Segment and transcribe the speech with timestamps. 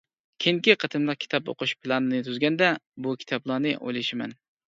[0.43, 2.71] كېيىنكى قېتىملىق كىتاب ئوقۇش پىلانىنى تۈزگەندە
[3.07, 4.35] بۇ كىتابلارنى ئويلىشىمەن.